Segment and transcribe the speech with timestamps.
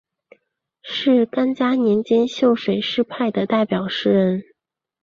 [0.81, 4.43] 是干嘉年间秀水诗派的代表诗人。